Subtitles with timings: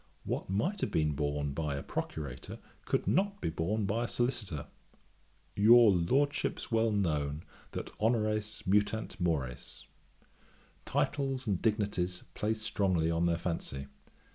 [0.23, 4.65] What might have been borne by a Procurator could not be borne by a Solicitor.
[5.55, 7.41] Your Lordships well know,
[7.73, 9.85] that honores mutant mores.
[10.85, 13.85] Titles and dignities play strongly on the fancy.